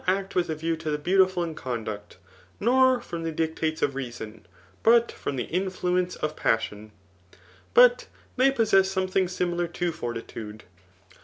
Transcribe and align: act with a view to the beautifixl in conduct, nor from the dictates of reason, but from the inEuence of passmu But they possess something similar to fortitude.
act 0.07 0.33
with 0.33 0.49
a 0.49 0.55
view 0.55 0.75
to 0.75 0.89
the 0.89 0.97
beautifixl 0.97 1.43
in 1.43 1.53
conduct, 1.53 2.17
nor 2.59 2.99
from 2.99 3.21
the 3.21 3.31
dictates 3.31 3.83
of 3.83 3.93
reason, 3.93 4.43
but 4.81 5.11
from 5.11 5.35
the 5.35 5.45
inEuence 5.53 6.15
of 6.23 6.35
passmu 6.35 6.89
But 7.75 8.07
they 8.35 8.49
possess 8.49 8.89
something 8.89 9.27
similar 9.27 9.67
to 9.67 9.91
fortitude. 9.91 10.63